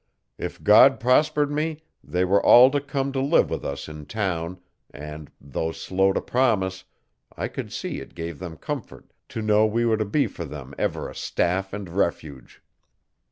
[0.39, 4.59] If God prospered me they were all to come to live with us in town
[4.89, 6.85] and, though slow to promise,
[7.37, 10.73] I could see it gave them comfort to know we were to be for them
[10.79, 12.63] ever a staff and refuge.